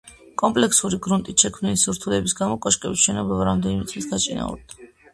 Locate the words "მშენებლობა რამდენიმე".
3.07-3.91